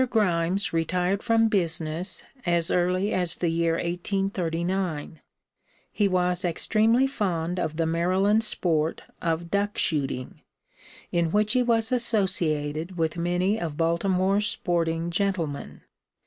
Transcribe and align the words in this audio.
Grimes 0.09 0.73
retired 0.73 1.21
from 1.21 1.47
business 1.47 2.23
as 2.43 2.71
early 2.71 3.13
as 3.13 3.35
the 3.35 3.49
year 3.49 3.73
1839. 3.73 5.19
He 5.91 6.07
was 6.07 6.43
extremely 6.43 7.05
fond 7.05 7.59
of 7.59 7.77
the 7.77 7.85
Maryland 7.85 8.43
sport 8.43 9.03
of 9.21 9.51
duck 9.51 9.77
shooting, 9.77 10.41
in 11.11 11.29
which 11.31 11.53
he 11.53 11.61
was 11.61 11.91
associated 11.91 12.97
with 12.97 13.15
many 13.15 13.59
of 13.59 13.77
Baltimore's 13.77 14.47
sporting 14.47 15.11
gentlemen. 15.11 15.81